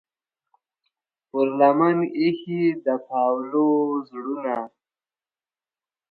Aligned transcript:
پر 1.29 1.47
لمن 1.59 1.97
ایښې 2.19 2.63
د 2.85 2.87
پاولو 3.07 3.67
زړونه 4.09 4.57